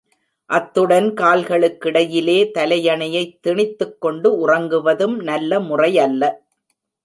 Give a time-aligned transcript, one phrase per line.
[0.49, 6.23] அத்துடன் கால்களுக்கிடையிலே தலையணையைத் திணித்துக் கொண்டு உறங்குவதும் நல்ல முறையல்ல.